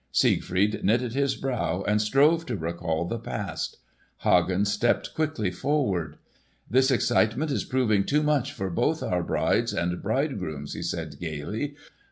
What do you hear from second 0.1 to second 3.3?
Siegfried knitted his brow and strove to recall the